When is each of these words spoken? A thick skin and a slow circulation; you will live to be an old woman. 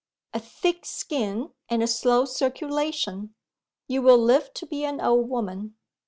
A 0.33 0.39
thick 0.39 0.83
skin 0.83 1.51
and 1.69 1.83
a 1.83 1.87
slow 1.87 2.25
circulation; 2.25 3.35
you 3.87 4.01
will 4.01 4.17
live 4.17 4.51
to 4.55 4.65
be 4.65 4.83
an 4.83 4.99
old 4.99 5.29
woman. 5.29 5.75